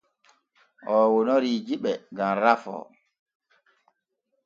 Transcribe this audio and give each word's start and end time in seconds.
Oo 0.93 1.05
wonorii 1.13 1.63
jiɓe 1.67 1.91
gam 2.17 2.35
rafoo. 2.43 2.81